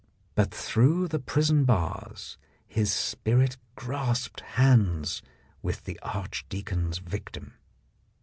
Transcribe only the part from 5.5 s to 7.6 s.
with the archdeacon's victim.